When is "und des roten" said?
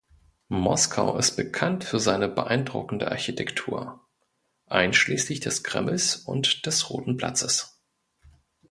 6.15-7.17